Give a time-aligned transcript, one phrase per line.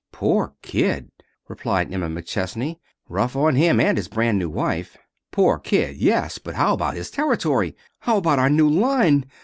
[0.11, 1.11] "Poor kid,"
[1.47, 2.77] replied Emma McChesney.
[3.07, 4.97] "Rough on him and his brand new wife."
[5.29, 5.95] "Poor kid!
[5.97, 6.39] Yes.
[6.39, 7.75] But how about his territory?
[7.99, 9.25] How about our new line?